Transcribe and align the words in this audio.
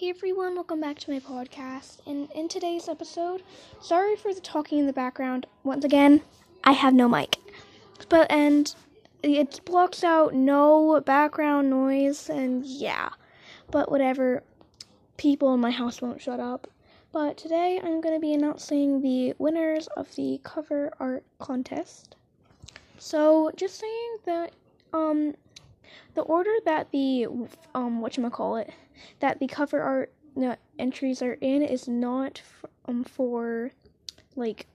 Hey 0.00 0.08
everyone, 0.08 0.54
welcome 0.54 0.80
back 0.80 0.98
to 1.00 1.10
my 1.10 1.20
podcast. 1.20 1.98
And 2.06 2.32
in 2.32 2.48
today's 2.48 2.88
episode, 2.88 3.42
sorry 3.82 4.16
for 4.16 4.32
the 4.32 4.40
talking 4.40 4.78
in 4.78 4.86
the 4.86 4.94
background. 4.94 5.44
Once 5.62 5.84
again, 5.84 6.22
I 6.64 6.72
have 6.72 6.94
no 6.94 7.06
mic. 7.06 7.36
But 8.08 8.32
and 8.32 8.74
it 9.22 9.60
blocks 9.66 10.02
out 10.02 10.32
no 10.32 11.02
background 11.02 11.68
noise 11.68 12.30
and 12.30 12.64
yeah. 12.64 13.10
But 13.70 13.90
whatever, 13.90 14.42
people 15.18 15.52
in 15.52 15.60
my 15.60 15.70
house 15.70 16.00
won't 16.00 16.22
shut 16.22 16.40
up. 16.40 16.66
But 17.12 17.36
today 17.36 17.78
I'm 17.84 18.00
going 18.00 18.14
to 18.14 18.20
be 18.20 18.32
announcing 18.32 19.02
the 19.02 19.34
winners 19.36 19.86
of 19.98 20.16
the 20.16 20.40
cover 20.42 20.94
art 20.98 21.24
contest. 21.38 22.16
So, 22.96 23.50
just 23.54 23.78
saying 23.78 24.16
that 24.24 24.52
um 24.94 25.34
the 26.14 26.22
order 26.22 26.52
that 26.64 26.90
the 26.92 27.26
um 27.74 28.00
what 28.00 28.18
call 28.32 28.56
it 28.56 28.72
that 29.20 29.38
the 29.38 29.46
cover 29.46 29.80
art 29.82 30.12
uh, 30.36 30.56
entries 30.78 31.22
are 31.22 31.34
in 31.34 31.62
is 31.62 31.88
not 31.88 32.42
um 32.86 33.04
for 33.04 33.72
like 34.36 34.66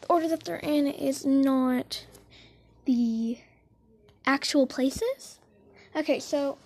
the 0.00 0.06
order 0.08 0.28
that 0.28 0.44
they're 0.44 0.56
in 0.56 0.86
is 0.86 1.24
not 1.26 2.06
the 2.84 3.38
actual 4.26 4.66
places. 4.66 5.38
Okay, 5.96 6.18
so 6.20 6.58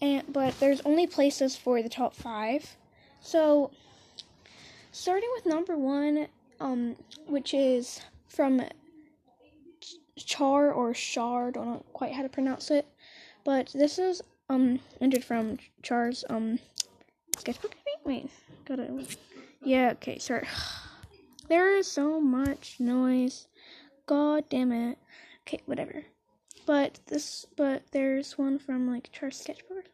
and 0.00 0.32
but 0.32 0.58
there's 0.60 0.80
only 0.82 1.06
places 1.06 1.56
for 1.56 1.82
the 1.82 1.88
top 1.88 2.14
5. 2.14 2.76
So 3.20 3.70
starting 4.92 5.28
with 5.34 5.46
number 5.46 5.76
1 5.76 6.28
um 6.60 6.96
which 7.26 7.54
is 7.54 8.00
from 8.26 8.62
Char 10.38 10.70
or 10.72 10.94
Shar, 10.94 11.50
don't 11.50 11.66
know 11.66 11.84
quite 11.92 12.12
how 12.12 12.22
to 12.22 12.28
pronounce 12.28 12.70
it. 12.70 12.86
But 13.44 13.70
this 13.74 13.98
is 13.98 14.22
um 14.48 14.78
entered 15.00 15.24
from 15.24 15.58
Char's 15.82 16.24
um 16.30 16.60
sketchbook. 17.36 17.74
Wait, 18.04 18.30
gotta 18.64 19.04
yeah. 19.64 19.90
Okay, 19.92 20.18
sorry. 20.18 20.46
There 21.48 21.74
is 21.78 21.90
so 21.90 22.20
much 22.20 22.76
noise. 22.78 23.46
God 24.04 24.44
damn 24.50 24.70
it. 24.70 24.98
Okay, 25.46 25.60
whatever. 25.64 26.04
But 26.66 27.00
this, 27.06 27.46
but 27.56 27.84
there's 27.92 28.36
one 28.36 28.58
from 28.58 28.86
like 28.86 29.10
Char's 29.12 29.40
sketchbook. 29.40 29.86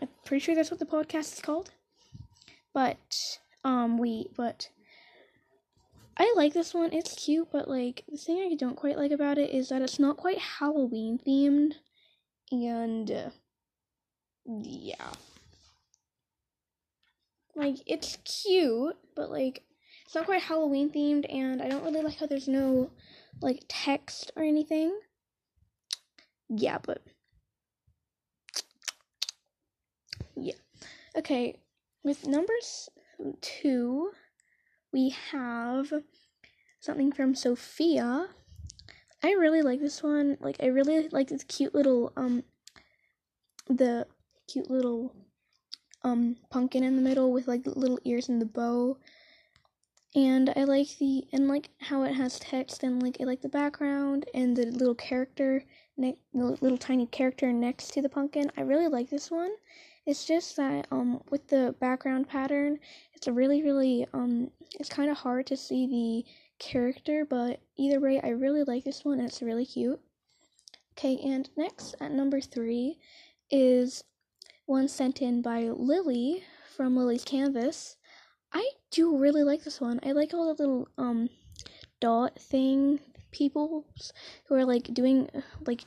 I'm 0.00 0.08
pretty 0.24 0.42
sure 0.42 0.54
that's 0.54 0.70
what 0.70 0.80
the 0.80 0.86
podcast 0.86 1.34
is 1.34 1.40
called. 1.42 1.70
But 2.72 3.38
um, 3.62 3.98
we 3.98 4.28
but 4.38 4.70
I 6.22 6.32
like 6.36 6.54
this 6.54 6.72
one. 6.72 6.92
It's 6.92 7.16
cute, 7.16 7.48
but 7.50 7.66
like 7.66 8.04
the 8.08 8.16
thing 8.16 8.38
I 8.38 8.54
don't 8.54 8.76
quite 8.76 8.96
like 8.96 9.10
about 9.10 9.38
it 9.38 9.50
is 9.50 9.70
that 9.70 9.82
it's 9.82 9.98
not 9.98 10.16
quite 10.16 10.38
Halloween 10.38 11.18
themed, 11.18 11.72
and 12.52 13.10
uh, 13.10 13.30
yeah, 14.46 15.10
like 17.56 17.78
it's 17.86 18.18
cute, 18.24 18.96
but 19.16 19.32
like 19.32 19.64
it's 20.06 20.14
not 20.14 20.26
quite 20.26 20.42
Halloween 20.42 20.90
themed, 20.90 21.26
and 21.28 21.60
I 21.60 21.68
don't 21.68 21.82
really 21.82 22.02
like 22.02 22.18
how 22.18 22.26
there's 22.26 22.46
no 22.46 22.92
like 23.40 23.64
text 23.66 24.30
or 24.36 24.44
anything. 24.44 24.96
Yeah, 26.48 26.78
but 26.80 27.02
yeah, 30.36 30.54
okay. 31.16 31.58
With 32.04 32.28
numbers 32.28 32.88
two 33.40 34.12
we 34.92 35.14
have 35.30 35.92
something 36.80 37.12
from 37.12 37.34
Sophia. 37.34 38.28
I 39.22 39.32
really 39.32 39.62
like 39.62 39.80
this 39.80 40.02
one. 40.02 40.36
Like 40.40 40.56
I 40.60 40.66
really 40.66 41.08
like 41.08 41.28
this 41.28 41.44
cute 41.44 41.74
little 41.74 42.12
um 42.16 42.44
the 43.68 44.06
cute 44.48 44.70
little 44.70 45.14
um 46.02 46.36
pumpkin 46.50 46.82
in 46.82 46.96
the 46.96 47.02
middle 47.02 47.32
with 47.32 47.48
like 47.48 47.66
little 47.66 48.00
ears 48.04 48.28
and 48.28 48.40
the 48.40 48.46
bow. 48.46 48.98
And 50.14 50.52
I 50.54 50.64
like 50.64 50.98
the 50.98 51.24
and 51.32 51.48
like 51.48 51.70
how 51.80 52.02
it 52.02 52.14
has 52.14 52.38
text 52.38 52.82
and 52.82 53.02
like 53.02 53.16
I 53.20 53.24
like 53.24 53.40
the 53.40 53.48
background 53.48 54.26
and 54.34 54.56
the 54.56 54.66
little 54.66 54.94
character 54.94 55.64
the 55.96 56.16
little 56.32 56.78
tiny 56.78 57.06
character 57.06 57.52
next 57.52 57.92
to 57.94 58.02
the 58.02 58.08
pumpkin. 58.08 58.50
I 58.56 58.62
really 58.62 58.88
like 58.88 59.10
this 59.10 59.30
one. 59.30 59.50
It's 60.06 60.24
just 60.24 60.56
that 60.56 60.86
um 60.90 61.22
with 61.30 61.48
the 61.48 61.74
background 61.80 62.28
pattern, 62.28 62.78
it's 63.14 63.26
a 63.26 63.32
really 63.32 63.62
really 63.62 64.06
um 64.12 64.50
it's 64.78 64.88
kind 64.88 65.10
of 65.10 65.18
hard 65.18 65.46
to 65.46 65.56
see 65.56 65.86
the 65.86 66.30
character, 66.58 67.24
but 67.28 67.60
either 67.76 68.00
way, 68.00 68.20
I 68.22 68.30
really 68.30 68.64
like 68.64 68.84
this 68.84 69.04
one. 69.04 69.20
It's 69.20 69.42
really 69.42 69.66
cute. 69.66 70.00
Okay, 70.98 71.18
and 71.24 71.48
next 71.56 71.94
at 72.00 72.12
number 72.12 72.40
three 72.40 72.98
is 73.50 74.04
one 74.66 74.88
sent 74.88 75.20
in 75.22 75.42
by 75.42 75.62
Lily 75.64 76.44
from 76.76 76.96
Lily's 76.96 77.24
Canvas. 77.24 77.96
I 78.52 78.70
do 78.90 79.16
really 79.16 79.42
like 79.42 79.64
this 79.64 79.80
one. 79.80 80.00
I 80.02 80.12
like 80.12 80.34
all 80.34 80.54
the 80.54 80.62
little 80.62 80.88
um 80.98 81.28
dot 82.00 82.38
thing 82.38 83.00
people 83.32 83.84
who 84.46 84.54
are 84.54 84.64
like 84.64 84.84
doing 84.94 85.28
like 85.66 85.82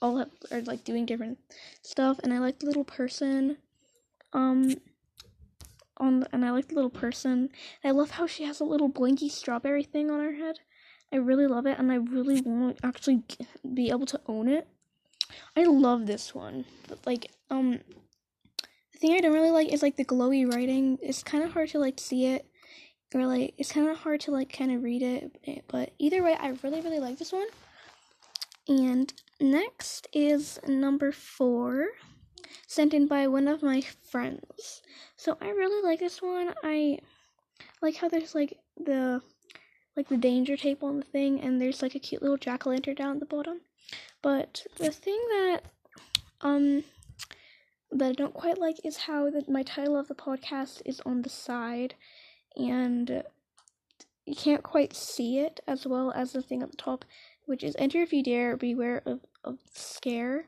all 0.00 0.16
have, 0.18 0.30
are 0.50 0.62
like 0.62 0.84
doing 0.84 1.04
different 1.04 1.38
stuff 1.82 2.18
and 2.22 2.32
I 2.32 2.38
like 2.38 2.60
the 2.60 2.66
little 2.66 2.84
person 2.84 3.58
um 4.32 4.74
on 5.98 6.20
the, 6.20 6.28
and 6.32 6.44
I 6.44 6.50
like 6.50 6.68
the 6.68 6.74
little 6.74 6.90
person. 6.90 7.50
I 7.84 7.90
love 7.90 8.12
how 8.12 8.26
she 8.26 8.44
has 8.44 8.58
a 8.58 8.64
little 8.64 8.88
blinky 8.88 9.28
strawberry 9.28 9.84
thing 9.84 10.10
on 10.10 10.20
her 10.20 10.32
head. 10.32 10.56
I 11.12 11.16
really 11.16 11.46
love 11.46 11.66
it 11.66 11.78
and 11.78 11.92
I 11.92 11.96
really 11.96 12.40
want 12.40 12.78
to 12.78 12.86
actually 12.86 13.22
be 13.74 13.90
able 13.90 14.06
to 14.06 14.20
own 14.26 14.48
it. 14.48 14.66
I 15.56 15.64
love 15.64 16.06
this 16.06 16.34
one. 16.34 16.64
But 16.88 17.06
like 17.06 17.30
um 17.50 17.80
the 18.92 18.98
thing 18.98 19.12
I 19.12 19.20
don't 19.20 19.34
really 19.34 19.50
like 19.50 19.68
is 19.68 19.82
like 19.82 19.96
the 19.96 20.04
glowy 20.04 20.50
writing. 20.50 20.98
It's 21.02 21.22
kind 21.22 21.44
of 21.44 21.52
hard 21.52 21.68
to 21.70 21.78
like 21.78 22.00
see 22.00 22.26
it 22.26 22.49
or 23.14 23.26
like 23.26 23.54
it's 23.58 23.72
kind 23.72 23.88
of 23.88 23.98
hard 23.98 24.20
to 24.20 24.30
like 24.30 24.52
kind 24.52 24.70
of 24.72 24.82
read 24.82 25.02
it 25.02 25.36
eh, 25.46 25.60
but 25.68 25.90
either 25.98 26.22
way 26.22 26.36
i 26.38 26.48
really 26.62 26.80
really 26.80 27.00
like 27.00 27.18
this 27.18 27.32
one. 27.32 27.46
And 28.68 29.12
next 29.40 30.06
is 30.12 30.60
number 30.68 31.10
four 31.10 31.88
sent 32.68 32.94
in 32.94 33.08
by 33.08 33.26
one 33.26 33.48
of 33.48 33.64
my 33.64 33.80
friends. 33.80 34.82
So 35.16 35.36
i 35.40 35.48
really 35.48 35.82
like 35.82 35.98
this 35.98 36.22
one. 36.22 36.54
I 36.62 36.98
like 37.82 37.96
how 37.96 38.08
there's 38.08 38.34
like 38.34 38.58
the 38.76 39.22
like 39.96 40.08
the 40.08 40.16
danger 40.16 40.56
tape 40.56 40.84
on 40.84 40.98
the 41.00 41.04
thing 41.04 41.40
and 41.40 41.60
there's 41.60 41.82
like 41.82 41.96
a 41.96 41.98
cute 41.98 42.22
little 42.22 42.36
jack-o'-lantern 42.36 42.96
down 42.96 43.14
at 43.14 43.20
the 43.20 43.26
bottom. 43.26 43.60
But 44.22 44.64
the 44.76 44.92
thing 44.92 45.20
that 45.30 45.62
um 46.42 46.84
that 47.90 48.10
i 48.10 48.12
don't 48.12 48.34
quite 48.34 48.58
like 48.58 48.76
is 48.84 48.96
how 48.96 49.28
that 49.30 49.48
my 49.48 49.62
title 49.64 49.98
of 49.98 50.06
the 50.06 50.14
podcast 50.14 50.80
is 50.84 51.00
on 51.04 51.22
the 51.22 51.28
side 51.28 51.94
and 52.68 53.22
you 54.26 54.34
can't 54.34 54.62
quite 54.62 54.94
see 54.94 55.38
it 55.38 55.60
as 55.66 55.86
well 55.86 56.12
as 56.12 56.32
the 56.32 56.42
thing 56.42 56.62
at 56.62 56.70
the 56.70 56.76
top, 56.76 57.04
which 57.46 57.64
is 57.64 57.74
enter 57.78 58.02
if 58.02 58.12
you 58.12 58.22
dare, 58.22 58.56
beware 58.56 59.02
of, 59.06 59.20
of 59.44 59.58
scare. 59.72 60.46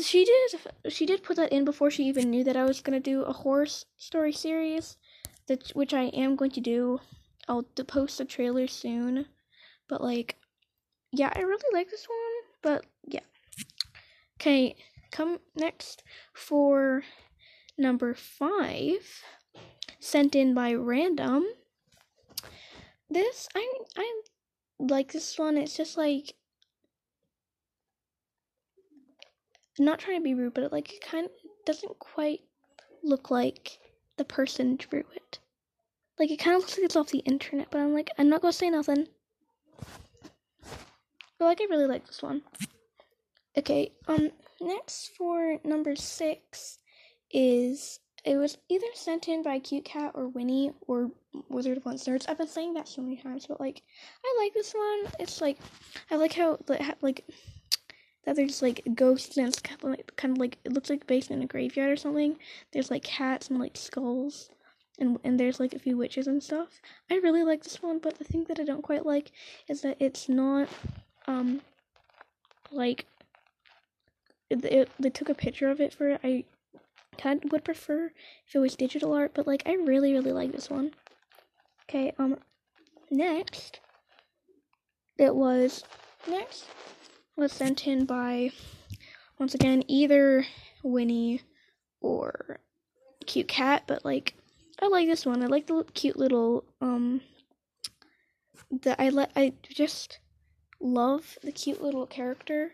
She 0.00 0.24
did 0.24 0.92
she 0.92 1.04
did 1.04 1.22
put 1.22 1.36
that 1.36 1.52
in 1.52 1.64
before 1.64 1.90
she 1.90 2.04
even 2.04 2.30
knew 2.30 2.44
that 2.44 2.56
I 2.56 2.64
was 2.64 2.80
gonna 2.80 3.00
do 3.00 3.22
a 3.22 3.32
horror 3.32 3.66
story 3.96 4.32
series, 4.32 4.96
that 5.48 5.70
which 5.70 5.92
I 5.92 6.04
am 6.04 6.36
going 6.36 6.50
to 6.52 6.60
do. 6.60 7.00
I'll 7.48 7.62
post 7.62 8.20
a 8.20 8.24
trailer 8.24 8.68
soon, 8.68 9.26
but 9.88 10.00
like, 10.00 10.36
yeah, 11.10 11.32
I 11.34 11.40
really 11.40 11.72
like 11.72 11.90
this 11.90 12.06
one. 12.08 12.52
But 12.62 12.86
yeah, 13.04 13.26
okay, 14.40 14.76
come 15.10 15.40
next 15.56 16.04
for 16.32 17.02
number 17.76 18.14
five 18.14 19.24
sent 20.02 20.34
in 20.34 20.52
by 20.52 20.74
random. 20.74 21.44
This 23.08 23.48
I 23.54 23.72
I 23.96 24.22
like 24.80 25.12
this 25.12 25.38
one. 25.38 25.56
It's 25.56 25.76
just 25.76 25.96
like 25.96 26.34
not 29.78 30.00
trying 30.00 30.18
to 30.18 30.24
be 30.24 30.34
rude, 30.34 30.54
but 30.54 30.64
it 30.64 30.72
like 30.72 30.92
kind 31.08 31.26
of 31.26 31.32
doesn't 31.64 31.98
quite 32.00 32.40
look 33.04 33.30
like 33.30 33.78
the 34.16 34.24
person 34.24 34.76
drew 34.76 35.04
it. 35.14 35.38
Like 36.18 36.30
it 36.30 36.38
kind 36.38 36.56
of 36.56 36.62
looks 36.62 36.76
like 36.76 36.84
it's 36.84 36.96
off 36.96 37.10
the 37.10 37.18
internet, 37.20 37.68
but 37.70 37.80
I'm 37.80 37.94
like 37.94 38.10
I'm 38.18 38.28
not 38.28 38.42
gonna 38.42 38.52
say 38.52 38.70
nothing. 38.70 39.06
But 41.38 41.44
like 41.44 41.60
I 41.60 41.66
really 41.70 41.86
like 41.86 42.06
this 42.06 42.22
one. 42.22 42.42
Okay, 43.56 43.92
um 44.08 44.30
next 44.60 45.12
for 45.16 45.58
number 45.64 45.94
six 45.94 46.78
is 47.30 48.00
it 48.24 48.36
was 48.36 48.56
either 48.68 48.86
sent 48.94 49.28
in 49.28 49.42
by 49.42 49.58
Cute 49.58 49.84
Cat 49.84 50.12
or 50.14 50.28
Winnie 50.28 50.72
or 50.86 51.10
Wizard 51.48 51.78
of 51.78 51.84
Once 51.84 52.04
Nerds. 52.06 52.28
I've 52.28 52.38
been 52.38 52.46
saying 52.46 52.74
that 52.74 52.88
so 52.88 53.02
many 53.02 53.16
times, 53.16 53.46
but 53.46 53.60
like, 53.60 53.82
I 54.24 54.36
like 54.38 54.54
this 54.54 54.72
one. 54.72 55.12
It's 55.18 55.40
like, 55.40 55.58
I 56.10 56.16
like 56.16 56.32
how 56.32 56.58
like 57.00 57.24
that 58.24 58.36
there's 58.36 58.62
like 58.62 58.82
ghosts 58.94 59.36
and 59.36 59.48
it's 59.48 59.60
kind 59.60 59.82
of 59.82 59.90
like, 59.90 60.16
kind 60.16 60.32
of 60.32 60.38
like 60.38 60.58
it 60.64 60.72
looks 60.72 60.88
like 60.88 61.06
based 61.06 61.32
in 61.32 61.42
a 61.42 61.46
graveyard 61.46 61.90
or 61.90 61.96
something. 61.96 62.38
There's 62.72 62.90
like 62.90 63.02
cats 63.02 63.48
and 63.50 63.58
like 63.58 63.76
skulls. 63.76 64.50
And, 64.98 65.18
and 65.24 65.40
there's 65.40 65.58
like 65.58 65.72
a 65.72 65.80
few 65.80 65.96
witches 65.96 66.28
and 66.28 66.40
stuff. 66.40 66.80
I 67.10 67.16
really 67.16 67.42
like 67.42 67.64
this 67.64 67.82
one, 67.82 67.98
but 67.98 68.18
the 68.18 68.24
thing 68.24 68.44
that 68.44 68.60
I 68.60 68.64
don't 68.64 68.82
quite 68.82 69.06
like 69.06 69.32
is 69.68 69.80
that 69.82 69.96
it's 69.98 70.28
not 70.28 70.68
um 71.26 71.60
like 72.70 73.06
it, 74.50 74.64
it, 74.64 74.90
they 75.00 75.10
took 75.10 75.28
a 75.28 75.34
picture 75.34 75.70
of 75.70 75.80
it 75.80 75.94
for 75.94 76.10
it. 76.10 76.20
I 76.22 76.44
kind 77.22 77.42
would 77.52 77.64
prefer 77.64 78.10
if 78.46 78.54
it 78.54 78.58
was 78.58 78.76
digital 78.76 79.12
art, 79.12 79.32
but 79.34 79.46
like 79.46 79.62
I 79.66 79.74
really 79.74 80.12
really 80.12 80.32
like 80.32 80.52
this 80.52 80.68
one. 80.68 80.92
Okay, 81.84 82.12
um 82.18 82.38
next 83.10 83.80
it 85.18 85.34
was 85.34 85.84
next 86.28 86.66
was 87.36 87.52
sent 87.52 87.86
in 87.86 88.04
by 88.04 88.50
once 89.38 89.54
again 89.54 89.84
either 89.88 90.46
Winnie 90.82 91.42
or 92.00 92.58
cute 93.26 93.48
cat, 93.48 93.84
but 93.86 94.04
like 94.04 94.34
I 94.80 94.88
like 94.88 95.06
this 95.06 95.24
one. 95.24 95.42
I 95.42 95.46
like 95.46 95.66
the 95.66 95.84
cute 95.94 96.16
little 96.16 96.64
um 96.80 97.20
that 98.82 98.98
I 98.98 99.10
let 99.10 99.30
I 99.36 99.52
just 99.62 100.18
love 100.80 101.38
the 101.42 101.52
cute 101.52 101.82
little 101.82 102.06
character 102.06 102.72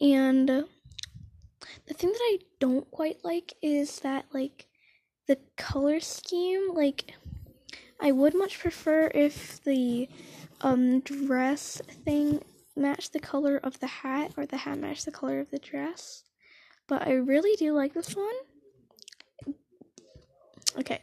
and 0.00 0.66
the 1.86 1.94
thing 1.94 2.10
that 2.10 2.20
I 2.20 2.38
don't 2.58 2.90
quite 2.90 3.24
like 3.24 3.54
is 3.62 4.00
that 4.00 4.26
like 4.32 4.66
the 5.28 5.38
color 5.56 6.00
scheme 6.00 6.74
like 6.74 7.14
I 8.00 8.12
would 8.12 8.34
much 8.34 8.58
prefer 8.58 9.10
if 9.14 9.62
the 9.64 10.08
um 10.60 11.00
dress 11.00 11.80
thing 12.04 12.42
matched 12.76 13.12
the 13.12 13.20
color 13.20 13.56
of 13.56 13.80
the 13.80 13.86
hat 13.86 14.32
or 14.36 14.46
the 14.46 14.58
hat 14.58 14.78
matched 14.78 15.04
the 15.04 15.12
color 15.12 15.40
of 15.40 15.50
the 15.50 15.58
dress. 15.58 16.24
But 16.86 17.06
I 17.06 17.12
really 17.12 17.56
do 17.56 17.72
like 17.72 17.94
this 17.94 18.14
one. 18.14 19.54
Okay. 20.78 21.00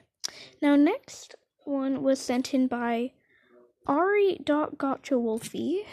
Now 0.61 0.75
next 0.75 1.35
one 1.65 2.03
was 2.03 2.19
sent 2.19 2.53
in 2.53 2.67
by 2.67 3.11
Ari 3.87 4.39
Gotcha 4.45 5.19
Wolfie. 5.19 5.83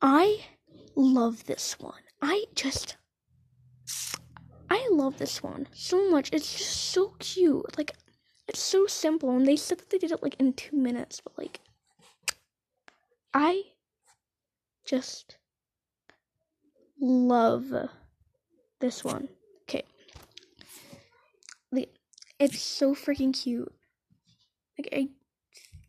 I 0.00 0.44
love 0.94 1.44
this 1.46 1.78
one. 1.78 2.02
I 2.22 2.44
just 2.54 2.96
I 4.70 4.88
love 4.90 5.18
this 5.18 5.42
one 5.42 5.68
so 5.72 6.10
much. 6.10 6.30
It's 6.32 6.52
just 6.56 6.76
so 6.92 7.14
cute. 7.18 7.76
Like 7.76 7.92
it's 8.48 8.60
so 8.60 8.86
simple 8.86 9.30
and 9.30 9.46
they 9.46 9.56
said 9.56 9.78
that 9.78 9.90
they 9.90 9.98
did 9.98 10.12
it 10.12 10.22
like 10.22 10.36
in 10.38 10.52
2 10.52 10.76
minutes, 10.76 11.20
but 11.20 11.36
like 11.38 11.60
I 13.32 13.62
just 14.86 15.36
love 17.00 17.72
this 18.80 19.04
one. 19.04 19.28
Okay. 19.62 19.84
It's 22.40 22.60
so 22.60 22.94
freaking 22.94 23.32
cute. 23.32 23.72
Like 24.76 24.88
I 24.92 25.08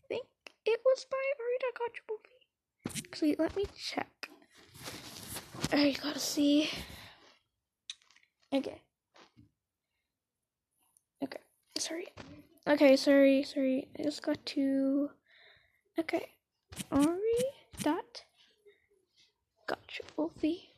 think 0.08 0.28
it 0.66 0.80
was 0.86 1.06
by 1.10 1.18
Arita 1.42 1.74
Gotcha 1.78 3.00
Actually, 3.00 3.36
let 3.40 3.56
me 3.56 3.66
check. 3.76 4.30
I 5.74 5.96
gotta 6.02 6.20
see. 6.20 6.70
Okay. 8.56 8.82
Okay. 11.22 11.40
Sorry. 11.78 12.08
Okay, 12.66 12.96
sorry, 12.96 13.44
sorry. 13.44 13.90
I 14.00 14.04
just 14.04 14.22
got 14.24 14.46
to. 14.46 15.10
Okay. 16.00 16.30
Ari 16.90 17.44
dot. 17.84 18.24
Gotcha, 19.68 20.04
Wolfie. 20.16 20.70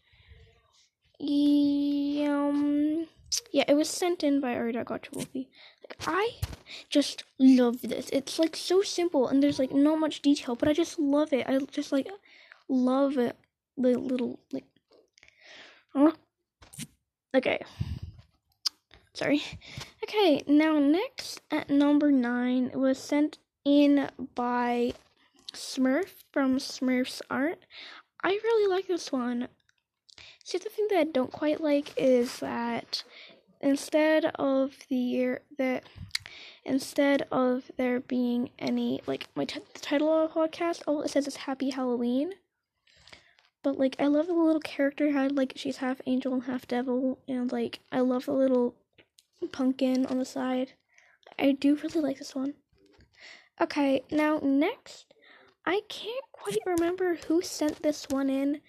Um. 1.22 3.08
Yeah, 3.52 3.66
it 3.68 3.76
was 3.76 3.90
sent 3.90 4.24
in 4.24 4.42
by 4.42 4.56
Ari 4.56 4.72
dot 4.72 4.86
Gotcha 4.86 5.12
Wolfie. 5.14 5.50
Like 5.84 5.98
I 6.08 6.32
just 6.90 7.26
love 7.38 7.82
this. 7.84 8.10
It's 8.12 8.40
like 8.40 8.56
so 8.56 8.82
simple 8.82 9.28
and 9.28 9.44
there's 9.44 9.60
like 9.60 9.72
not 9.72 10.00
much 10.00 10.24
detail, 10.24 10.56
but 10.56 10.68
I 10.68 10.74
just 10.74 10.98
love 10.98 11.32
it. 11.32 11.46
I 11.48 11.60
just 11.72 11.92
like 11.92 12.08
love 12.68 13.20
it. 13.20 13.38
The 13.78 14.00
little 14.00 14.40
like. 14.52 14.66
Okay. 17.38 17.60
Sorry. 19.14 19.44
Okay, 20.04 20.42
now 20.48 20.80
next 20.80 21.40
at 21.52 21.70
number 21.70 22.12
nine 22.12 22.72
was 22.74 22.98
sent 22.98 23.38
in 23.64 24.10
by 24.34 24.94
Smurf 25.54 26.08
from 26.32 26.58
Smurf's 26.58 27.22
Art. 27.30 27.60
I 28.24 28.30
really 28.30 28.74
like 28.74 28.88
this 28.88 29.12
one. 29.12 29.50
See, 30.44 30.58
the 30.58 30.70
thing 30.70 30.88
that 30.90 31.00
I 31.00 31.04
don't 31.04 31.32
quite 31.32 31.62
like 31.62 31.94
is 31.96 32.40
that 32.40 33.04
instead 33.62 34.26
of 34.36 34.74
the 34.90 34.96
year 34.96 35.42
that 35.60 35.84
instead 36.66 37.28
of 37.32 37.70
there 37.78 38.00
being 38.00 38.50
any 38.58 39.02
like 39.06 39.28
my 39.36 39.46
t- 39.46 39.60
the 39.76 39.80
title 39.80 40.12
of 40.12 40.34
the 40.34 40.40
podcast, 40.40 40.82
all 40.88 41.04
it 41.04 41.10
says 41.12 41.28
is 41.28 41.38
Happy 41.38 41.70
Halloween. 41.70 42.34
But 43.68 43.78
like, 43.78 43.98
I 44.00 44.08
love 44.08 44.28
the 44.28 44.34
little 44.34 44.62
character 44.62 45.12
had 45.12 45.36
like 45.36 45.52
she's 45.58 45.76
half 45.76 46.00
angel 46.06 46.34
and 46.34 46.44
half 46.44 46.66
devil, 46.66 47.20
and 47.28 47.52
like 47.52 47.82
I 47.92 48.00
love 48.00 48.28
the 48.28 48.32
little 48.32 48.76
pumpkin 49.52 50.06
on 50.06 50.20
the 50.20 50.24
side. 50.24 50.72
I 51.38 51.52
do 51.52 51.76
really 51.76 52.00
like 52.00 52.18
this 52.18 52.34
one. 52.34 52.54
Okay, 53.60 54.06
now 54.10 54.40
next, 54.42 55.14
I 55.66 55.82
can't 55.90 56.24
quite 56.32 56.60
remember 56.66 57.16
who 57.28 57.42
sent 57.42 57.84
this 57.84 58.08
one 58.10 58.30
in, 58.30 58.62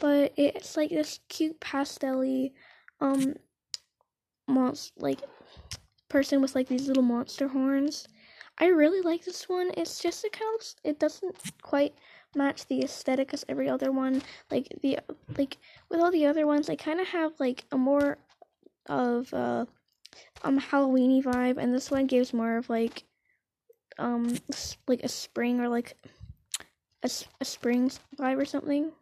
but 0.00 0.32
it's 0.36 0.76
like 0.76 0.90
this 0.90 1.20
cute 1.28 1.60
pastelly, 1.60 2.50
um, 3.00 3.34
monster 4.48 4.92
like 4.98 5.20
person 6.08 6.42
with 6.42 6.56
like 6.56 6.66
these 6.66 6.88
little 6.88 7.04
monster 7.04 7.46
horns. 7.46 8.08
I 8.58 8.66
really 8.66 9.00
like 9.00 9.24
this 9.24 9.48
one. 9.48 9.70
It's 9.76 10.02
just 10.02 10.24
a 10.24 10.28
kind 10.28 10.58
of 10.60 10.66
it 10.82 10.98
doesn't 10.98 11.36
quite 11.62 11.94
match 12.34 12.66
the 12.66 12.82
aesthetic 12.82 13.32
as 13.34 13.44
every 13.48 13.68
other 13.68 13.92
one. 13.92 14.22
Like 14.50 14.68
the 14.82 14.98
like 15.36 15.58
with 15.88 16.00
all 16.00 16.10
the 16.10 16.26
other 16.26 16.46
ones, 16.46 16.66
they 16.66 16.76
kind 16.76 17.00
of 17.00 17.08
have 17.08 17.32
like 17.38 17.64
a 17.72 17.78
more 17.78 18.18
of 18.86 19.32
uh 19.34 19.66
um 20.42 20.60
Halloweeny 20.60 21.22
vibe, 21.22 21.58
and 21.58 21.74
this 21.74 21.90
one 21.90 22.06
gives 22.06 22.32
more 22.32 22.56
of 22.56 22.68
like 22.68 23.04
um 23.98 24.36
like 24.86 25.02
a 25.02 25.08
spring 25.08 25.60
or 25.60 25.68
like 25.68 25.96
a, 27.02 27.10
a 27.40 27.44
spring 27.44 27.90
vibe 28.18 28.40
or 28.40 28.44
something 28.44 28.92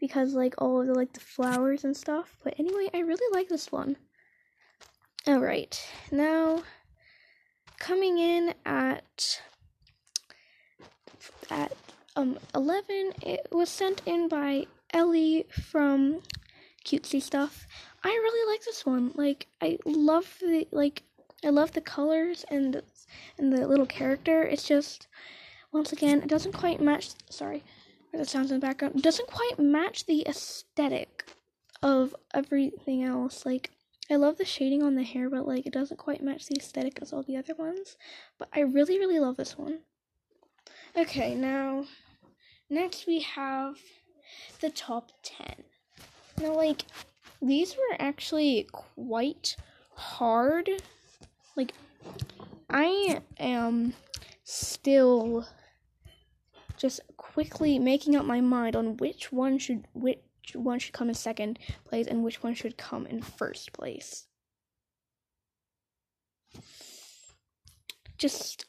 because 0.00 0.34
like 0.34 0.54
all 0.58 0.80
of 0.80 0.86
the 0.86 0.94
like 0.94 1.12
the 1.12 1.20
flowers 1.20 1.84
and 1.84 1.96
stuff. 1.96 2.36
But 2.44 2.58
anyway, 2.58 2.88
I 2.94 3.00
really 3.00 3.26
like 3.32 3.48
this 3.48 3.72
one. 3.72 3.96
All 5.26 5.40
right, 5.40 5.78
now 6.12 6.62
coming 7.78 8.18
in 8.18 8.54
at 8.64 9.40
at 11.50 11.72
um 12.16 12.38
11 12.54 13.12
it 13.22 13.46
was 13.52 13.68
sent 13.68 14.02
in 14.06 14.28
by 14.28 14.66
ellie 14.92 15.46
from 15.50 16.20
cutesy 16.84 17.22
stuff 17.22 17.66
i 18.02 18.08
really 18.08 18.52
like 18.52 18.64
this 18.64 18.84
one 18.84 19.12
like 19.14 19.46
i 19.60 19.78
love 19.84 20.36
the 20.40 20.66
like 20.72 21.02
i 21.44 21.48
love 21.48 21.72
the 21.72 21.80
colors 21.80 22.44
and 22.50 22.74
the, 22.74 22.82
and 23.38 23.52
the 23.52 23.66
little 23.66 23.86
character 23.86 24.42
it's 24.42 24.66
just 24.66 25.06
once 25.72 25.92
again 25.92 26.22
it 26.22 26.28
doesn't 26.28 26.52
quite 26.52 26.80
match 26.80 27.10
sorry 27.28 27.62
the 28.12 28.24
sounds 28.24 28.50
in 28.50 28.58
the 28.58 28.66
background 28.66 29.02
doesn't 29.02 29.28
quite 29.28 29.58
match 29.58 30.06
the 30.06 30.26
aesthetic 30.26 31.28
of 31.82 32.16
everything 32.34 33.04
else 33.04 33.44
like 33.44 33.70
I 34.10 34.16
love 34.16 34.38
the 34.38 34.44
shading 34.44 34.84
on 34.84 34.94
the 34.94 35.02
hair, 35.02 35.28
but 35.28 35.48
like 35.48 35.66
it 35.66 35.72
doesn't 35.72 35.96
quite 35.96 36.22
match 36.22 36.46
the 36.46 36.56
aesthetic 36.56 37.00
as 37.02 37.12
all 37.12 37.24
the 37.24 37.36
other 37.36 37.54
ones. 37.54 37.96
But 38.38 38.48
I 38.54 38.60
really, 38.60 38.98
really 38.98 39.18
love 39.18 39.36
this 39.36 39.58
one. 39.58 39.80
Okay, 40.96 41.34
now 41.34 41.86
Next, 42.68 43.06
we 43.06 43.20
have 43.20 43.76
the 44.60 44.70
top 44.70 45.12
10. 45.22 45.64
Now, 46.40 46.54
like, 46.54 46.82
these 47.40 47.76
were 47.76 47.96
actually 47.98 48.66
quite 48.72 49.56
hard. 49.94 50.68
Like, 51.54 51.72
I 52.68 53.20
am 53.38 53.94
still 54.44 55.46
just 56.76 57.00
quickly 57.16 57.78
making 57.78 58.16
up 58.16 58.24
my 58.24 58.40
mind 58.40 58.76
on 58.76 58.96
which 58.96 59.32
one 59.32 59.58
should 59.58 59.86
which 59.94 60.20
one 60.54 60.78
should 60.78 60.92
come 60.92 61.08
in 61.08 61.14
second 61.14 61.58
place 61.84 62.06
and 62.06 62.22
which 62.22 62.42
one 62.42 62.54
should 62.54 62.76
come 62.76 63.06
in 63.06 63.22
first 63.22 63.72
place. 63.72 64.26
Just 68.18 68.66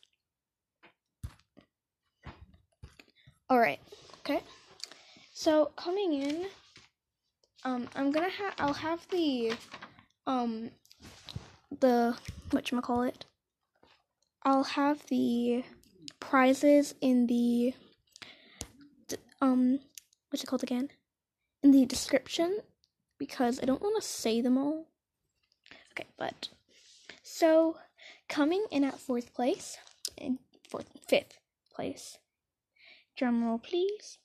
All 3.50 3.60
right. 3.60 3.80
Okay. 4.20 4.42
So 5.34 5.72
coming 5.78 6.12
in, 6.12 6.48
um, 7.64 7.88
I'm 7.96 8.12
gonna 8.12 8.30
have 8.30 8.54
I'll 8.60 8.74
have 8.74 9.08
the, 9.10 9.54
um, 10.26 10.72
the 11.80 12.18
what 12.52 12.70
you 12.72 12.82
call 12.82 13.04
it. 13.04 13.24
I'll 14.44 14.66
have 14.66 15.06
the 15.08 15.64
prizes 16.20 16.94
in 17.00 17.28
the, 17.28 17.74
um, 19.42 19.80
what's 20.30 20.44
it 20.44 20.48
called 20.48 20.64
again? 20.64 20.90
In 21.64 21.72
the 21.72 21.86
description, 21.86 22.60
because 23.18 23.62
I 23.62 23.66
don't 23.66 23.82
want 23.82 23.96
to 23.96 24.08
say 24.08 24.42
them 24.42 24.58
all. 24.58 24.88
Okay, 25.92 26.08
but 26.18 26.50
so 27.24 27.78
coming 28.28 28.66
in 28.72 28.84
at 28.84 29.00
fourth 29.00 29.34
place, 29.34 29.78
and 30.18 30.40
fourth, 30.70 30.90
fifth 31.08 31.40
place 31.74 32.18
Drum 33.18 33.44
roll, 33.44 33.58
please. 33.60 34.20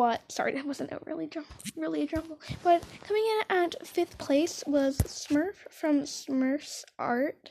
what? 0.00 0.32
Sorry, 0.32 0.54
that 0.54 0.64
wasn't 0.64 0.92
a 0.92 0.98
really 1.04 1.26
drum, 1.26 1.44
really 1.76 2.02
a 2.02 2.06
drum. 2.06 2.24
But 2.62 2.82
coming 3.02 3.22
in 3.22 3.56
at 3.56 3.86
fifth 3.86 4.16
place 4.16 4.64
was 4.66 4.96
Smurf 4.98 5.56
from 5.70 6.04
Smurfs 6.04 6.84
Art. 6.98 7.50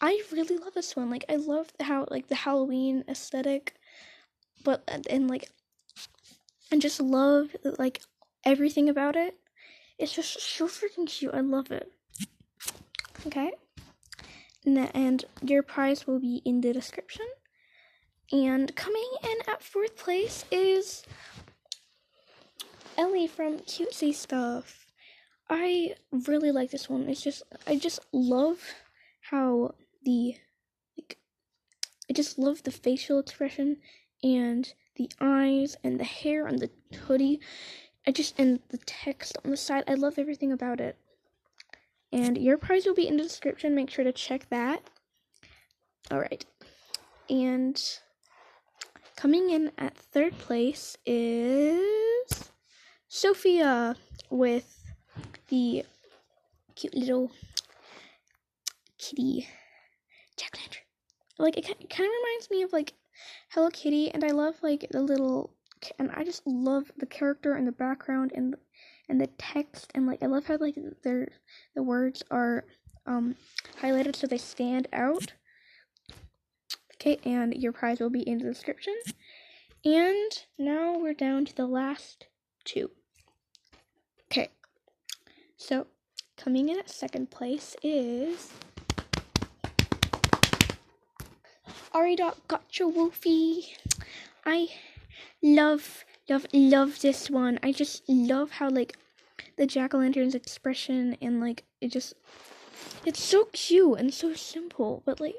I 0.00 0.20
really 0.32 0.56
love 0.56 0.74
this 0.74 0.96
one. 0.96 1.08
Like 1.08 1.24
I 1.28 1.36
love 1.36 1.70
how 1.78 2.06
like 2.10 2.26
the 2.26 2.34
Halloween 2.34 3.04
aesthetic, 3.08 3.74
but 4.64 4.82
and 5.08 5.28
like, 5.28 5.50
and 6.72 6.82
just 6.82 7.00
love 7.00 7.54
like 7.78 8.02
everything 8.44 8.88
about 8.88 9.14
it. 9.14 9.36
It's 9.98 10.12
just 10.12 10.40
so 10.40 10.66
freaking 10.66 11.06
cute. 11.06 11.32
I 11.32 11.40
love 11.40 11.70
it. 11.70 11.92
Okay. 13.24 13.52
And 14.76 15.24
your 15.42 15.62
prize 15.62 16.06
will 16.06 16.20
be 16.20 16.42
in 16.44 16.60
the 16.60 16.72
description. 16.72 17.26
And 18.30 18.74
coming 18.76 19.10
in 19.22 19.38
at 19.48 19.62
fourth 19.62 19.96
place 19.96 20.44
is 20.50 21.04
Ellie 22.98 23.26
from 23.26 23.60
Cutesy 23.60 24.12
Stuff. 24.12 24.86
I 25.48 25.94
really 26.10 26.50
like 26.50 26.70
this 26.70 26.90
one. 26.90 27.08
It's 27.08 27.22
just 27.22 27.42
I 27.66 27.76
just 27.76 28.00
love 28.12 28.58
how 29.30 29.74
the 30.02 30.36
like 30.98 31.18
I 32.10 32.12
just 32.12 32.38
love 32.38 32.62
the 32.62 32.70
facial 32.70 33.18
expression 33.18 33.78
and 34.22 34.72
the 34.96 35.10
eyes 35.20 35.76
and 35.82 35.98
the 35.98 36.04
hair 36.04 36.46
on 36.46 36.56
the 36.56 36.70
hoodie. 37.06 37.40
I 38.06 38.10
just 38.10 38.38
and 38.38 38.60
the 38.68 38.78
text 38.78 39.38
on 39.44 39.50
the 39.50 39.56
side. 39.56 39.84
I 39.88 39.94
love 39.94 40.18
everything 40.18 40.52
about 40.52 40.80
it. 40.80 40.98
And 42.12 42.38
your 42.38 42.58
prize 42.58 42.86
will 42.86 42.94
be 42.94 43.06
in 43.06 43.16
the 43.16 43.22
description. 43.22 43.74
Make 43.74 43.90
sure 43.90 44.04
to 44.04 44.12
check 44.12 44.48
that. 44.50 44.82
All 46.10 46.20
right. 46.20 46.44
And 47.28 47.80
Coming 49.18 49.50
in 49.50 49.72
at 49.76 49.96
third 49.96 50.38
place 50.38 50.96
is 51.04 52.52
Sophia 53.08 53.96
with 54.30 54.94
the 55.48 55.84
cute 56.76 56.94
little 56.94 57.32
kitty 58.96 59.48
jack 60.36 60.56
lantern. 60.56 60.82
Like 61.36 61.58
it, 61.58 61.64
kind 61.66 61.80
of 61.80 61.98
reminds 61.98 62.48
me 62.48 62.62
of 62.62 62.72
like 62.72 62.92
Hello 63.48 63.70
Kitty, 63.70 64.08
and 64.12 64.22
I 64.22 64.28
love 64.28 64.54
like 64.62 64.86
the 64.92 65.02
little 65.02 65.50
and 65.98 66.12
I 66.12 66.22
just 66.22 66.46
love 66.46 66.92
the 66.96 67.06
character 67.06 67.54
and 67.54 67.66
the 67.66 67.72
background 67.72 68.30
and 68.36 68.54
and 69.08 69.20
the 69.20 69.28
text 69.38 69.90
and 69.94 70.06
like 70.06 70.22
I 70.22 70.26
love 70.26 70.46
how 70.46 70.58
like 70.58 70.76
their 71.02 71.28
the 71.74 71.82
words 71.82 72.22
are 72.30 72.64
um 73.06 73.36
highlighted 73.80 74.16
so 74.16 74.26
they 74.26 74.38
stand 74.38 74.88
out. 74.92 75.32
Okay, 76.94 77.18
and 77.24 77.54
your 77.54 77.72
prize 77.72 78.00
will 78.00 78.10
be 78.10 78.28
in 78.28 78.38
the 78.38 78.44
description. 78.44 78.94
And 79.84 80.32
now 80.58 80.98
we're 80.98 81.14
down 81.14 81.44
to 81.44 81.54
the 81.54 81.66
last 81.66 82.26
two. 82.64 82.90
Okay, 84.26 84.48
so 85.56 85.86
coming 86.36 86.68
in 86.68 86.78
at 86.78 86.90
second 86.90 87.30
place 87.30 87.76
is 87.82 88.52
Ari 91.92 92.16
Dot 92.16 92.36
Gotcha 92.48 92.86
Wolfie. 92.86 93.74
I 94.44 94.68
love, 95.42 96.04
love, 96.28 96.46
love 96.52 97.00
this 97.00 97.30
one. 97.30 97.58
I 97.62 97.72
just 97.72 98.02
love 98.08 98.52
how 98.52 98.68
like 98.68 98.96
the 99.56 99.66
jack 99.66 99.94
o' 99.94 99.98
lantern's 99.98 100.34
expression 100.34 101.16
and 101.20 101.40
like 101.40 101.64
it 101.80 101.92
just 101.92 102.14
it's 103.04 103.22
so 103.22 103.48
cute 103.52 103.98
and 103.98 104.12
so 104.12 104.34
simple, 104.34 105.02
but 105.04 105.20
like 105.20 105.34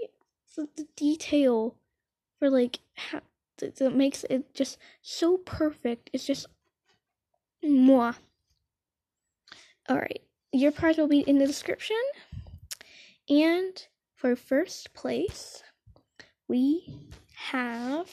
the, 0.55 0.67
the 0.75 0.87
detail 0.95 1.75
for 2.37 2.49
like 2.49 2.79
how 2.95 3.21
that 3.57 3.95
makes 3.95 4.23
it 4.29 4.53
just 4.53 4.77
so 5.01 5.37
perfect. 5.37 6.09
It's 6.13 6.25
just 6.25 6.47
moi. 7.63 8.13
All 9.87 9.97
right, 9.97 10.21
your 10.51 10.71
prize 10.71 10.97
will 10.97 11.07
be 11.07 11.21
in 11.21 11.39
the 11.39 11.47
description. 11.47 11.97
And 13.29 13.85
for 14.15 14.35
first 14.35 14.93
place, 14.93 15.63
we 16.47 16.99
have 17.35 18.09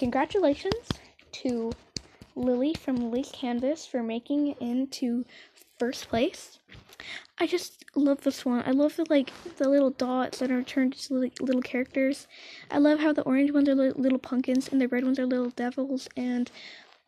congratulations 0.00 0.88
to 1.30 1.70
Lily 2.34 2.72
from 2.72 2.96
Lily's 2.96 3.30
Canvas 3.34 3.84
for 3.84 4.02
making 4.02 4.48
it 4.48 4.58
into 4.58 5.26
first 5.78 6.08
place. 6.08 6.58
I 7.38 7.46
just 7.46 7.84
love 7.94 8.22
this 8.22 8.46
one. 8.46 8.62
I 8.66 8.70
love 8.70 8.96
the 8.96 9.04
like 9.10 9.30
the 9.58 9.68
little 9.68 9.90
dots 9.90 10.38
that 10.38 10.50
are 10.50 10.62
turned 10.62 10.94
into 10.94 11.14
like, 11.20 11.38
little 11.42 11.60
characters. 11.60 12.26
I 12.70 12.78
love 12.78 13.00
how 13.00 13.12
the 13.12 13.20
orange 13.24 13.52
ones 13.52 13.68
are 13.68 13.74
li- 13.74 13.92
little 13.94 14.18
pumpkins 14.18 14.68
and 14.68 14.80
the 14.80 14.88
red 14.88 15.04
ones 15.04 15.18
are 15.18 15.26
little 15.26 15.50
devils. 15.50 16.08
And 16.16 16.50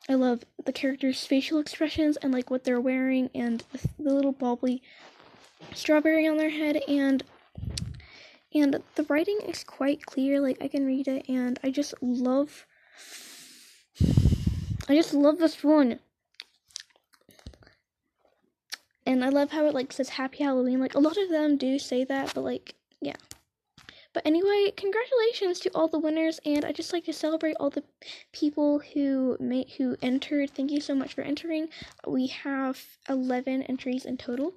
I 0.07 0.15
love 0.15 0.45
the 0.63 0.73
characters' 0.73 1.25
facial 1.25 1.61
expressions 1.61 2.19
and 2.19 2.31
like 2.31 2.51
what 2.51 2.65
they're 2.65 2.79
wearing 2.79 3.31
and 3.35 3.65
the, 3.73 3.89
the 3.99 4.13
little 4.13 4.35
bobbly 4.35 4.83
strawberry 5.73 6.27
on 6.27 6.37
their 6.37 6.51
head 6.51 6.83
and 6.87 7.25
and 8.55 8.83
the 8.97 9.05
writing 9.05 9.39
is 9.49 9.65
quite 9.65 10.05
clear. 10.05 10.43
Like 10.43 10.59
I 10.61 10.69
can 10.69 10.85
read 10.85 11.09
it, 11.09 11.27
and 11.27 11.59
I 11.65 11.71
just 11.71 11.95
love. 12.03 12.67
I 14.89 14.95
just 14.95 15.15
love 15.15 15.39
this 15.39 15.63
one 15.63 16.01
and 19.07 19.25
I 19.25 19.29
love 19.29 19.51
how 19.51 19.67
it 19.67 19.75
like 19.75 19.93
says 19.93 20.11
Happy 20.11 20.45
Halloween. 20.45 20.81
Like 20.81 20.95
a 20.95 21.01
lot 21.01 21.17
of 21.17 21.29
them 21.29 21.57
do 21.57 21.79
say 21.79 22.05
that, 22.05 22.33
but 22.35 22.43
like 22.43 22.75
yeah. 23.01 23.17
But 24.13 24.27
anyway, 24.27 24.73
congratulations 24.77 25.59
to 25.61 25.71
all 25.75 25.89
the 25.89 25.99
winners, 25.99 26.39
and 26.45 26.65
I 26.65 26.73
just 26.73 26.93
like 26.93 27.05
to 27.05 27.15
celebrate 27.15 27.57
all 27.59 27.71
the 27.71 27.85
people 28.33 28.81
who 28.93 29.37
made 29.41 29.71
who 29.79 29.97
entered. 30.03 30.51
Thank 30.51 30.71
you 30.71 30.81
so 30.81 30.95
much 30.95 31.15
for 31.15 31.23
entering. 31.23 31.69
We 32.07 32.27
have 32.29 32.83
eleven 33.09 33.63
entries 33.63 34.05
in 34.05 34.17
total. 34.19 34.55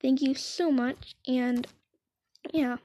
Thank 0.00 0.22
you 0.22 0.34
so 0.34 0.70
much, 0.70 1.14
and 1.26 1.66
yeah. 2.52 2.78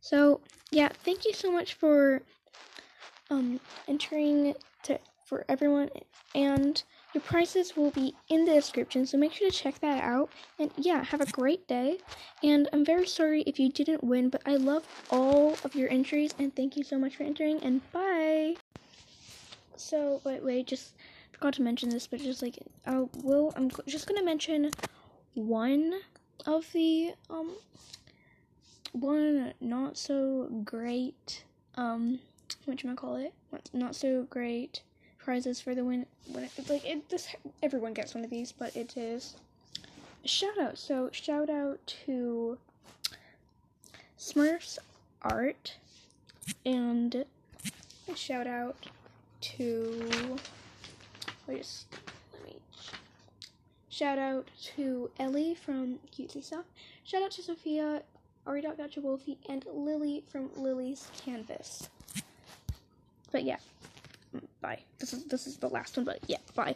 So 0.00 0.40
yeah, 0.70 0.88
thank 1.04 1.24
you 1.24 1.32
so 1.32 1.52
much 1.52 1.74
for 1.74 2.22
um 3.30 3.60
entering 3.88 4.54
to 4.82 4.98
for 5.24 5.44
everyone 5.48 5.88
and 6.34 6.82
your 7.12 7.22
prices 7.22 7.76
will 7.76 7.90
be 7.90 8.14
in 8.28 8.44
the 8.44 8.52
description, 8.52 9.04
so 9.04 9.18
make 9.18 9.32
sure 9.32 9.50
to 9.50 9.56
check 9.56 9.80
that 9.80 10.02
out. 10.04 10.30
And 10.58 10.70
yeah, 10.76 11.02
have 11.02 11.20
a 11.20 11.26
great 11.26 11.66
day. 11.66 11.98
And 12.42 12.68
I'm 12.72 12.84
very 12.84 13.06
sorry 13.06 13.42
if 13.42 13.58
you 13.58 13.68
didn't 13.68 14.04
win, 14.04 14.28
but 14.30 14.42
I 14.46 14.56
love 14.56 14.86
all 15.10 15.56
of 15.64 15.74
your 15.74 15.90
entries, 15.90 16.34
and 16.38 16.54
thank 16.54 16.76
you 16.76 16.84
so 16.84 16.98
much 16.98 17.16
for 17.16 17.24
entering, 17.24 17.60
and 17.64 17.80
bye! 17.92 18.54
So, 19.76 20.20
wait, 20.24 20.44
wait, 20.44 20.66
just 20.68 20.94
forgot 21.32 21.54
to 21.54 21.62
mention 21.62 21.88
this, 21.88 22.06
but 22.06 22.20
just 22.20 22.42
like, 22.42 22.58
I 22.86 23.06
will, 23.22 23.52
I'm 23.56 23.70
just 23.88 24.06
gonna 24.06 24.24
mention 24.24 24.70
one 25.34 25.94
of 26.46 26.70
the, 26.72 27.14
um, 27.28 27.56
one 28.92 29.54
not 29.60 29.96
so 29.96 30.48
great, 30.64 31.44
um, 31.74 32.20
you 32.66 32.94
call 32.94 33.16
it? 33.16 33.32
Not 33.72 33.94
so 33.94 34.24
great 34.24 34.82
prizes 35.18 35.60
for 35.60 35.74
the 35.74 35.84
win. 35.84 36.06
When 36.32 36.44
it, 36.44 36.52
like 36.68 36.84
it, 36.84 37.08
this 37.08 37.28
everyone 37.62 37.94
gets 37.94 38.14
one 38.14 38.24
of 38.24 38.30
these, 38.30 38.52
but 38.52 38.74
it 38.76 38.96
is 38.96 39.36
shout 40.24 40.58
out. 40.58 40.78
So 40.78 41.10
shout 41.12 41.50
out 41.50 41.78
to 42.06 42.58
Smurfs 44.18 44.78
Art 45.22 45.76
and 46.64 47.24
shout 48.14 48.46
out 48.46 48.76
to 49.40 50.38
wait, 51.46 51.66
let 52.32 52.44
me 52.44 52.56
shout 53.88 54.18
out 54.18 54.48
to 54.76 55.10
Ellie 55.18 55.54
from 55.54 55.98
Cutesy 56.16 56.42
Stuff. 56.42 56.64
Shout 57.04 57.22
out 57.22 57.30
to 57.32 57.42
Sophia, 57.42 58.02
Ari 58.46 58.62
Gotcha 58.62 59.00
Wolfie, 59.00 59.38
and 59.48 59.64
Lily 59.72 60.24
from 60.30 60.50
Lily's 60.56 61.08
Canvas. 61.24 61.88
But 63.32 63.44
yeah 63.44 63.56
bye. 64.60 64.78
This 64.98 65.12
is 65.12 65.24
this 65.24 65.46
is 65.46 65.56
the 65.56 65.68
last 65.68 65.96
one, 65.96 66.04
but 66.06 66.18
yeah, 66.26 66.38
bye. 66.54 66.74